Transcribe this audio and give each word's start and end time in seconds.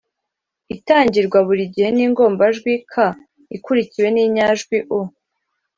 itangirwa 0.75 1.39
buri 1.47 1.63
gihe 1.73 1.89
n’ingombajwi 1.95 2.73
«k» 2.91 2.93
ikurikiwe 3.57 4.07
n’inyajwi«u» 4.15 4.99